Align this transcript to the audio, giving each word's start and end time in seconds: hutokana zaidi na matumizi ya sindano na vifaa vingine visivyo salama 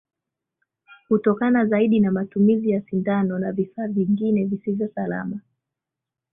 hutokana 1.09 1.65
zaidi 1.65 1.99
na 1.99 2.11
matumizi 2.11 2.69
ya 2.69 2.81
sindano 2.81 3.39
na 3.39 3.51
vifaa 3.51 3.87
vingine 3.87 4.43
visivyo 4.45 4.87
salama 4.95 5.39